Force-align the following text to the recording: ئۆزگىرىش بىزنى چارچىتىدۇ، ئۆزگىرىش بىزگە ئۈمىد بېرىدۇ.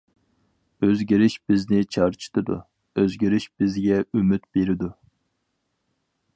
ئۆزگىرىش 0.87 1.35
بىزنى 1.51 1.81
چارچىتىدۇ، 1.97 2.57
ئۆزگىرىش 3.01 3.47
بىزگە 3.61 4.03
ئۈمىد 4.15 4.51
بېرىدۇ. 4.57 4.93